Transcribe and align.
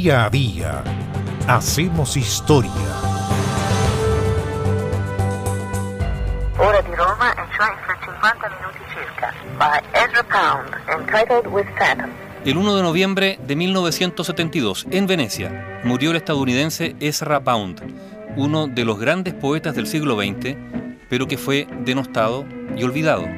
Día 0.00 0.24
a 0.24 0.30
día 0.30 0.82
hacemos 1.46 2.16
historia. 2.16 2.70
Ora 6.58 6.80
di 6.80 6.94
Roma 6.94 7.34
cioè 7.54 7.68
fra 7.84 7.98
50 8.02 8.48
minuti 8.48 8.78
circa. 8.94 9.34
By 9.58 9.82
Ezra 9.92 10.22
Pound, 10.22 10.70
entitled 10.88 11.52
With 11.52 11.66
Phantom. 11.76 12.08
El 12.46 12.56
1 12.56 12.76
de 12.76 12.82
noviembre 12.82 13.38
de 13.46 13.56
1972, 13.56 14.86
en 14.90 15.06
Venecia, 15.06 15.82
murió 15.84 16.12
el 16.12 16.16
estadounidense 16.16 16.96
Ezra 16.98 17.40
Pound, 17.40 17.82
uno 18.36 18.68
de 18.68 18.86
los 18.86 18.98
grandes 18.98 19.34
poetas 19.34 19.74
del 19.74 19.86
siglo 19.86 20.16
XX, 20.16 20.56
pero 21.10 21.28
que 21.28 21.36
fue 21.36 21.66
denostado 21.84 22.46
y 22.74 22.84
olvidado. 22.84 23.28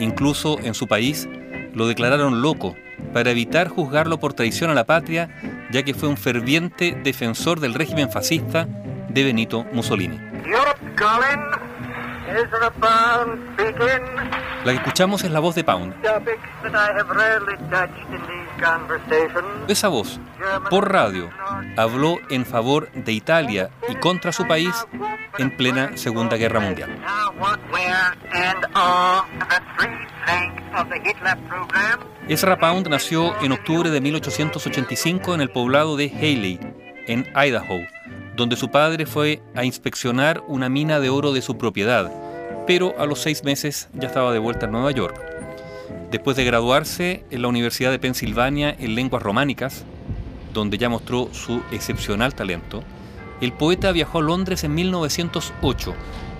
Incluso 0.00 0.58
en 0.58 0.74
su 0.74 0.88
país 0.88 1.28
lo 1.72 1.86
declararon 1.86 2.42
loco 2.42 2.74
para 3.12 3.30
evitar 3.30 3.68
juzgarlo 3.68 4.18
por 4.18 4.32
traición 4.32 4.70
a 4.70 4.74
la 4.74 4.86
patria, 4.86 5.30
ya 5.70 5.82
que 5.82 5.94
fue 5.94 6.08
un 6.08 6.16
ferviente 6.16 6.98
defensor 7.02 7.60
del 7.60 7.74
régimen 7.74 8.10
fascista 8.10 8.66
de 9.08 9.24
Benito 9.24 9.64
Mussolini. 9.72 10.20
La 14.64 14.72
que 14.72 14.78
escuchamos 14.78 15.22
es 15.24 15.30
la 15.30 15.40
voz 15.40 15.54
de 15.54 15.62
Pound. 15.62 15.94
Esa 19.68 19.88
voz, 19.88 20.20
por 20.70 20.90
radio, 20.90 21.30
habló 21.76 22.18
en 22.30 22.46
favor 22.46 22.90
de 22.92 23.12
Italia 23.12 23.70
y 23.88 23.94
contra 23.96 24.32
su 24.32 24.46
país 24.46 24.74
en 25.38 25.56
plena 25.56 25.96
Segunda 25.96 26.36
Guerra 26.36 26.60
Mundial. 26.60 26.98
Ezra 32.28 32.58
Pound 32.58 32.88
nació 32.88 33.40
en 33.42 33.52
octubre 33.52 33.90
de 33.90 34.00
1885 34.00 35.34
en 35.34 35.40
el 35.40 35.50
poblado 35.50 35.96
de 35.96 36.10
Haley, 36.10 36.58
en 37.06 37.26
Idaho, 37.36 37.80
donde 38.36 38.56
su 38.56 38.70
padre 38.70 39.06
fue 39.06 39.42
a 39.54 39.64
inspeccionar 39.64 40.42
una 40.48 40.68
mina 40.68 41.00
de 41.00 41.10
oro 41.10 41.32
de 41.32 41.42
su 41.42 41.58
propiedad, 41.58 42.10
pero 42.66 42.94
a 42.98 43.06
los 43.06 43.20
seis 43.20 43.44
meses 43.44 43.88
ya 43.94 44.08
estaba 44.08 44.32
de 44.32 44.38
vuelta 44.38 44.66
en 44.66 44.72
Nueva 44.72 44.90
York. 44.90 45.20
Después 46.10 46.36
de 46.36 46.44
graduarse 46.44 47.24
en 47.30 47.42
la 47.42 47.48
Universidad 47.48 47.90
de 47.90 47.98
Pensilvania 47.98 48.74
en 48.78 48.94
lenguas 48.94 49.22
románicas, 49.22 49.84
donde 50.52 50.78
ya 50.78 50.88
mostró 50.88 51.28
su 51.32 51.62
excepcional 51.72 52.34
talento, 52.34 52.82
el 53.40 53.52
poeta 53.52 53.92
viajó 53.92 54.18
a 54.18 54.22
Londres 54.22 54.64
en 54.64 54.74
1908 54.74 55.94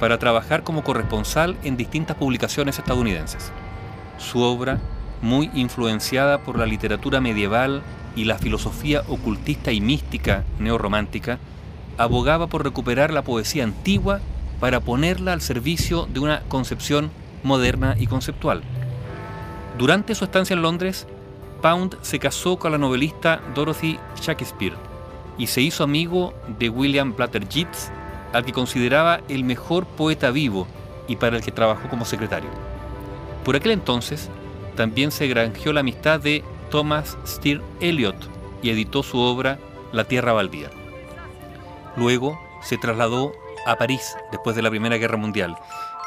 para 0.00 0.18
trabajar 0.18 0.64
como 0.64 0.82
corresponsal 0.82 1.56
en 1.62 1.76
distintas 1.76 2.16
publicaciones 2.16 2.78
estadounidenses. 2.78 3.52
Su 4.20 4.42
obra, 4.42 4.78
muy 5.22 5.50
influenciada 5.54 6.38
por 6.38 6.58
la 6.58 6.66
literatura 6.66 7.20
medieval 7.20 7.82
y 8.14 8.24
la 8.24 8.38
filosofía 8.38 9.02
ocultista 9.08 9.72
y 9.72 9.80
mística 9.80 10.44
neorromántica, 10.58 11.38
abogaba 11.96 12.46
por 12.46 12.62
recuperar 12.62 13.12
la 13.12 13.22
poesía 13.22 13.64
antigua 13.64 14.20
para 14.60 14.80
ponerla 14.80 15.32
al 15.32 15.40
servicio 15.40 16.06
de 16.06 16.20
una 16.20 16.42
concepción 16.48 17.10
moderna 17.42 17.96
y 17.98 18.06
conceptual. 18.06 18.62
Durante 19.78 20.14
su 20.14 20.24
estancia 20.24 20.54
en 20.54 20.62
Londres, 20.62 21.06
Pound 21.62 21.96
se 22.02 22.18
casó 22.18 22.58
con 22.58 22.72
la 22.72 22.78
novelista 22.78 23.40
Dorothy 23.54 23.98
Shakespeare 24.20 24.76
y 25.38 25.46
se 25.46 25.62
hizo 25.62 25.82
amigo 25.82 26.34
de 26.58 26.68
William 26.68 27.14
Blatter 27.16 27.48
Yeats, 27.48 27.90
al 28.32 28.44
que 28.44 28.52
consideraba 28.52 29.20
el 29.28 29.44
mejor 29.44 29.86
poeta 29.86 30.30
vivo 30.30 30.66
y 31.08 31.16
para 31.16 31.38
el 31.38 31.42
que 31.42 31.52
trabajó 31.52 31.88
como 31.88 32.04
secretario. 32.04 32.79
Por 33.44 33.56
aquel 33.56 33.72
entonces, 33.72 34.28
también 34.76 35.10
se 35.10 35.26
granjeó 35.26 35.72
la 35.72 35.80
amistad 35.80 36.20
de 36.20 36.44
Thomas 36.70 37.18
Steer 37.26 37.60
Eliot 37.80 38.16
y 38.62 38.70
editó 38.70 39.02
su 39.02 39.18
obra 39.18 39.58
La 39.92 40.04
Tierra 40.04 40.32
Baldía. 40.32 40.70
Luego 41.96 42.40
se 42.62 42.78
trasladó 42.78 43.32
a 43.66 43.76
París 43.76 44.16
después 44.30 44.56
de 44.56 44.62
la 44.62 44.70
Primera 44.70 44.96
Guerra 44.96 45.16
Mundial 45.16 45.56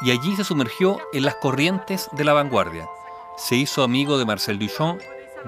y 0.02 0.10
allí 0.10 0.34
se 0.36 0.44
sumergió 0.44 1.00
en 1.12 1.24
las 1.24 1.36
corrientes 1.36 2.08
de 2.12 2.24
la 2.24 2.32
vanguardia. 2.32 2.88
Se 3.36 3.56
hizo 3.56 3.82
amigo 3.82 4.18
de 4.18 4.24
Marcel 4.24 4.58
Duchamp, 4.58 5.00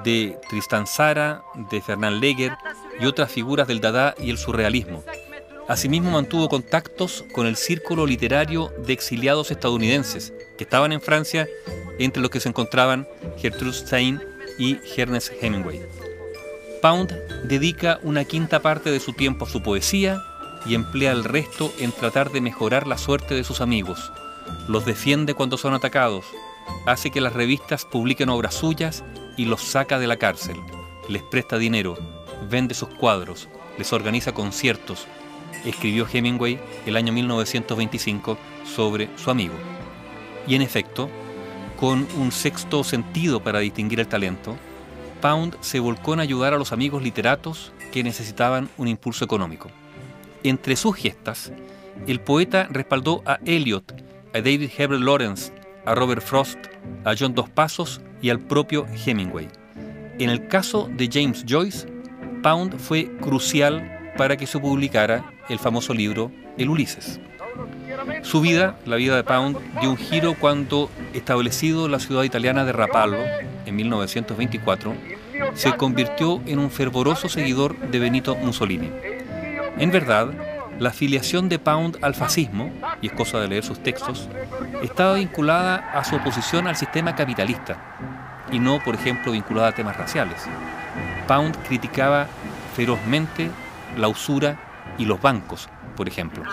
de 0.04 0.38
Tristan 0.48 0.84
Tzara, 0.84 1.44
de 1.54 1.80
Fernand 1.80 2.20
Léger 2.20 2.56
y 3.00 3.06
otras 3.06 3.30
figuras 3.30 3.66
del 3.66 3.80
Dada 3.80 4.14
y 4.18 4.30
el 4.30 4.38
surrealismo. 4.38 5.02
Asimismo 5.68 6.10
mantuvo 6.10 6.48
contactos 6.48 7.24
con 7.32 7.46
el 7.46 7.56
círculo 7.56 8.06
literario 8.06 8.72
de 8.86 8.92
exiliados 8.92 9.50
estadounidenses 9.50 10.32
que 10.56 10.64
estaban 10.64 10.92
en 10.92 11.00
Francia, 11.00 11.48
entre 11.98 12.22
los 12.22 12.30
que 12.30 12.40
se 12.40 12.48
encontraban 12.48 13.06
Gertrude 13.38 13.72
Stein 13.72 14.20
y 14.58 14.78
Ernest 14.96 15.32
Hemingway. 15.40 15.82
Pound 16.82 17.12
dedica 17.44 17.98
una 18.02 18.24
quinta 18.24 18.60
parte 18.60 18.90
de 18.90 19.00
su 19.00 19.12
tiempo 19.12 19.44
a 19.44 19.48
su 19.48 19.62
poesía 19.62 20.22
y 20.66 20.74
emplea 20.74 21.12
el 21.12 21.24
resto 21.24 21.72
en 21.78 21.92
tratar 21.92 22.30
de 22.30 22.40
mejorar 22.40 22.86
la 22.86 22.98
suerte 22.98 23.34
de 23.34 23.44
sus 23.44 23.60
amigos. 23.60 24.12
Los 24.68 24.84
defiende 24.84 25.34
cuando 25.34 25.56
son 25.56 25.74
atacados, 25.74 26.24
hace 26.86 27.10
que 27.10 27.20
las 27.20 27.32
revistas 27.32 27.84
publiquen 27.84 28.28
obras 28.28 28.54
suyas 28.54 29.04
y 29.36 29.44
los 29.44 29.62
saca 29.62 29.98
de 29.98 30.06
la 30.06 30.16
cárcel. 30.16 30.56
Les 31.08 31.22
presta 31.22 31.58
dinero, 31.58 31.96
vende 32.50 32.74
sus 32.74 32.88
cuadros, 32.88 33.48
les 33.78 33.92
organiza 33.92 34.32
conciertos. 34.32 35.06
Escribió 35.64 36.06
Hemingway 36.12 36.58
el 36.86 36.96
año 36.96 37.12
1925 37.12 38.38
sobre 38.64 39.08
su 39.16 39.30
amigo. 39.30 39.54
Y 40.46 40.54
en 40.54 40.62
efecto, 40.62 41.10
con 41.78 42.06
un 42.18 42.32
sexto 42.32 42.84
sentido 42.84 43.42
para 43.42 43.60
distinguir 43.60 44.00
el 44.00 44.08
talento, 44.08 44.56
Pound 45.20 45.56
se 45.60 45.80
volcó 45.80 46.14
en 46.14 46.20
ayudar 46.20 46.54
a 46.54 46.58
los 46.58 46.72
amigos 46.72 47.02
literatos 47.02 47.72
que 47.92 48.04
necesitaban 48.04 48.68
un 48.76 48.88
impulso 48.88 49.24
económico. 49.24 49.70
Entre 50.42 50.76
sus 50.76 50.96
gestas, 50.96 51.52
el 52.06 52.20
poeta 52.20 52.68
respaldó 52.70 53.22
a 53.26 53.38
Eliot, 53.44 53.92
a 54.34 54.38
David 54.38 54.70
Heber 54.76 55.00
Lawrence, 55.00 55.52
a 55.84 55.94
Robert 55.94 56.22
Frost, 56.22 56.58
a 57.04 57.14
John 57.18 57.34
Dos 57.34 57.48
Pasos 57.48 58.00
y 58.20 58.30
al 58.30 58.40
propio 58.40 58.86
Hemingway. 59.04 59.48
En 60.18 60.30
el 60.30 60.48
caso 60.48 60.88
de 60.96 61.08
James 61.12 61.44
Joyce, 61.48 61.86
Pound 62.42 62.78
fue 62.78 63.10
crucial 63.18 64.12
para 64.16 64.36
que 64.36 64.46
se 64.46 64.58
publicara 64.58 65.32
el 65.48 65.58
famoso 65.58 65.92
libro 65.92 66.30
El 66.58 66.70
Ulises. 66.70 67.20
Su 68.22 68.40
vida, 68.40 68.76
la 68.84 68.96
vida 68.96 69.16
de 69.16 69.24
Pound, 69.24 69.58
dio 69.80 69.90
un 69.90 69.96
giro 69.96 70.34
cuando, 70.38 70.90
establecido 71.14 71.88
la 71.88 71.98
ciudad 71.98 72.24
italiana 72.24 72.64
de 72.64 72.72
Rapallo 72.72 73.18
en 73.64 73.76
1924, 73.76 74.94
se 75.54 75.76
convirtió 75.76 76.40
en 76.46 76.58
un 76.58 76.70
fervoroso 76.70 77.28
seguidor 77.28 77.76
de 77.78 77.98
Benito 77.98 78.36
Mussolini. 78.36 78.90
En 79.78 79.90
verdad, 79.90 80.30
la 80.78 80.90
afiliación 80.90 81.48
de 81.48 81.58
Pound 81.58 81.98
al 82.02 82.14
fascismo, 82.14 82.70
y 83.00 83.08
es 83.08 83.12
cosa 83.12 83.40
de 83.40 83.48
leer 83.48 83.64
sus 83.64 83.82
textos, 83.82 84.28
estaba 84.82 85.14
vinculada 85.14 85.76
a 85.76 86.04
su 86.04 86.16
oposición 86.16 86.66
al 86.66 86.76
sistema 86.76 87.14
capitalista 87.14 87.96
y 88.52 88.58
no, 88.58 88.78
por 88.84 88.94
ejemplo, 88.94 89.32
vinculada 89.32 89.68
a 89.68 89.74
temas 89.74 89.96
raciales. 89.96 90.44
Pound 91.26 91.56
criticaba 91.66 92.26
ferozmente 92.74 93.50
la 93.96 94.08
usura 94.08 94.58
y 94.98 95.04
los 95.04 95.20
bancos, 95.20 95.68
por 95.96 96.08
ejemplo. 96.08 96.44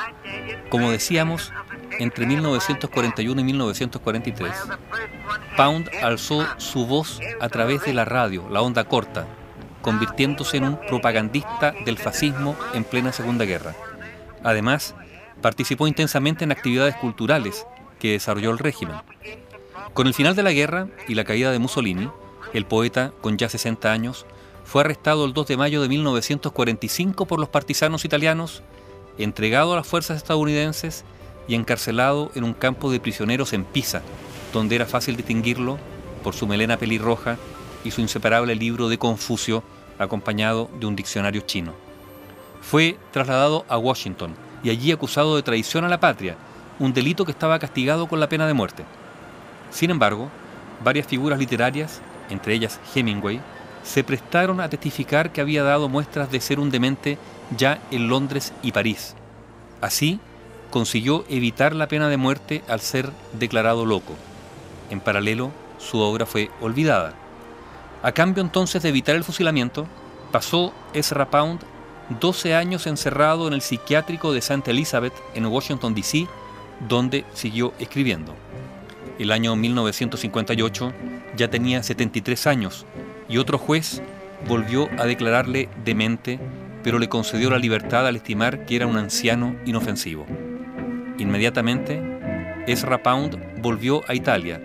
Como 0.70 0.90
decíamos, 0.90 1.52
entre 2.00 2.26
1941 2.26 3.40
y 3.40 3.44
1943, 3.44 4.52
Pound 5.56 5.90
alzó 6.02 6.48
su 6.58 6.88
voz 6.88 7.20
a 7.40 7.50
través 7.50 7.84
de 7.84 7.94
la 7.94 8.06
radio, 8.06 8.48
la 8.50 8.62
onda 8.62 8.86
corta, 8.86 9.28
convirtiéndose 9.82 10.58
en 10.58 10.64
un 10.64 10.80
propagandista 10.80 11.74
del 11.86 11.98
fascismo 11.98 12.56
en 12.74 12.84
plena 12.84 13.12
Segunda 13.12 13.46
Guerra. 13.46 13.76
Además, 14.44 14.96
participó 15.42 15.88
intensamente 15.88 16.44
en 16.44 16.52
actividades 16.52 16.96
culturales 16.96 17.68
que 18.00 18.14
desarrolló 18.14 18.52
el 18.52 18.60
régimen. 18.60 18.96
Con 19.94 20.08
el 20.08 20.14
final 20.14 20.36
de 20.36 20.44
la 20.44 20.54
guerra 20.54 20.88
y 21.08 21.16
la 21.16 21.24
caída 21.24 21.52
de 21.52 21.60
Mussolini, 21.60 22.10
el 22.54 22.66
poeta, 22.66 23.12
con 23.22 23.38
ya 23.38 23.50
60 23.50 23.92
años, 23.92 24.26
fue 24.64 24.82
arrestado 24.82 25.26
el 25.26 25.34
2 25.34 25.48
de 25.48 25.58
mayo 25.58 25.82
de 25.82 25.90
1945 25.90 27.26
por 27.26 27.40
los 27.40 27.50
partisanos 27.50 28.06
italianos, 28.06 28.64
entregado 29.18 29.74
a 29.74 29.76
las 29.78 29.88
fuerzas 29.88 30.18
estadounidenses 30.18 31.04
y 31.48 31.56
encarcelado 31.56 32.32
en 32.36 32.44
un 32.44 32.54
campo 32.54 32.92
de 32.92 33.00
prisioneros 33.00 33.54
en 33.54 33.66
Pisa, 33.66 34.02
donde 34.54 34.76
era 34.76 34.86
fácil 34.86 35.16
distinguirlo 35.16 35.78
por 36.24 36.34
su 36.34 36.48
melena 36.48 36.78
pelirroja 36.78 37.38
y 37.84 37.92
su 37.92 38.02
inseparable 38.02 38.56
libro 38.56 38.90
de 38.90 38.98
Confucio 38.98 39.64
acompañado 40.00 40.70
de 40.80 40.86
un 40.86 40.96
diccionario 40.96 41.42
chino. 41.42 41.74
Fue 42.62 42.98
trasladado 43.12 43.66
a 43.68 43.78
Washington 43.78 44.36
y 44.64 44.70
allí 44.70 44.92
acusado 44.92 45.36
de 45.36 45.44
traición 45.44 45.84
a 45.84 45.90
la 45.90 46.00
patria, 46.00 46.38
un 46.80 46.94
delito 46.94 47.26
que 47.26 47.32
estaba 47.32 47.60
castigado 47.60 48.08
con 48.08 48.20
la 48.20 48.30
pena 48.30 48.48
de 48.48 48.54
muerte. 48.54 48.86
Sin 49.70 49.90
embargo, 49.90 50.30
varias 50.84 51.08
figuras 51.08 51.40
literarias, 51.40 52.02
entre 52.30 52.54
ellas 52.54 52.80
Hemingway, 52.96 53.42
se 53.84 54.04
prestaron 54.04 54.62
a 54.62 54.70
testificar 54.70 55.32
que 55.32 55.42
había 55.42 55.64
dado 55.64 55.90
muestras 55.90 56.32
de 56.32 56.42
ser 56.42 56.60
un 56.60 56.70
demente 56.70 57.18
ya 57.58 57.80
en 57.92 58.08
Londres 58.08 58.54
y 58.64 58.72
París. 58.72 59.16
Así, 59.82 60.20
consiguió 60.72 61.26
evitar 61.30 61.76
la 61.76 61.88
pena 61.88 62.10
de 62.10 62.18
muerte 62.18 62.64
al 62.68 62.80
ser 62.80 63.10
declarado 63.34 63.86
loco. 63.86 64.14
En 64.90 65.00
paralelo, 65.00 65.52
su 65.78 66.00
obra 66.00 66.26
fue 66.26 66.50
olvidada. 66.62 67.14
A 68.02 68.12
cambio 68.12 68.42
entonces 68.42 68.82
de 68.82 68.90
evitar 68.90 69.16
el 69.16 69.24
fusilamiento, 69.24 69.88
Pasó 70.34 70.74
Ezra 70.96 71.30
Pound 71.30 71.60
12 72.20 72.56
años 72.56 72.88
encerrado 72.88 73.48
en 73.48 73.54
el 73.54 73.62
psiquiátrico 73.62 74.34
de 74.34 74.40
St. 74.40 74.72
Elizabeth 74.72 75.14
en 75.36 75.46
Washington, 75.46 75.94
D.C., 75.94 76.28
donde 76.90 77.24
siguió 77.34 77.72
escribiendo. 77.78 78.34
El 79.20 79.32
año 79.32 79.56
1958 79.56 80.92
ya 81.38 81.50
tenía 81.50 81.84
73 81.84 82.48
años 82.48 82.88
y 83.34 83.40
otro 83.40 83.58
juez 83.58 84.04
volvió 84.48 84.88
a 85.00 85.08
declararle 85.08 85.68
demente, 85.84 86.40
pero 86.84 87.00
le 87.00 87.10
concedió 87.10 87.50
la 87.50 87.58
libertad 87.58 88.06
al 88.06 88.16
estimar 88.16 88.66
que 88.66 88.76
era 88.76 88.86
un 88.86 88.96
anciano 88.96 89.56
inofensivo. 89.66 90.28
Inmediatamente, 91.18 92.00
Ezra 92.68 93.02
Pound 93.02 93.40
volvió 93.60 94.04
a 94.08 94.14
Italia, 94.14 94.62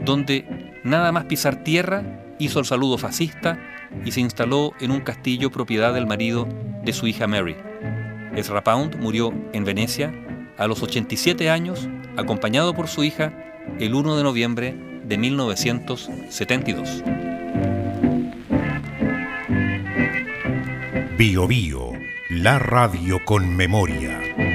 donde 0.00 0.44
nada 0.84 1.12
más 1.12 1.24
pisar 1.24 1.64
tierra 1.64 2.34
hizo 2.38 2.58
el 2.58 2.66
saludo 2.66 2.98
fascista 2.98 3.58
y 4.04 4.12
se 4.12 4.20
instaló 4.20 4.74
en 4.80 4.90
un 4.90 5.00
castillo 5.00 5.50
propiedad 5.50 5.94
del 5.94 6.06
marido 6.06 6.46
de 6.84 6.92
su 6.92 7.06
hija 7.06 7.26
Mary. 7.26 7.56
Ezra 8.36 8.62
Pound 8.62 8.96
murió 8.96 9.32
en 9.54 9.64
Venecia 9.64 10.12
a 10.58 10.66
los 10.66 10.82
87 10.82 11.48
años, 11.48 11.88
acompañado 12.18 12.74
por 12.74 12.88
su 12.88 13.02
hija, 13.02 13.32
el 13.78 13.94
1 13.94 14.18
de 14.18 14.22
noviembre 14.22 14.74
de 15.06 15.16
1972. 15.16 17.02
Bio 21.20 21.46
Bio, 21.46 21.92
la 22.30 22.58
radio 22.58 23.22
con 23.22 23.54
memoria. 23.54 24.49